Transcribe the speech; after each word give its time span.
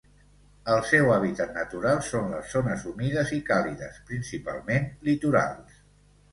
El 0.75 0.79
seu 0.91 1.11
hàbitat 1.15 1.51
natural 1.57 2.01
són 2.07 2.33
les 2.37 2.49
zones 2.57 2.87
humides 2.93 3.35
i 3.39 3.41
càlides, 3.53 4.03
principalment 4.11 4.93
litorals. 5.11 5.81